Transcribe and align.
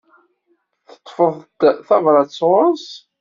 Teṭṭfeḍ-d 0.93 1.61
tabrat 1.87 2.29
sɣur-s? 2.39 2.87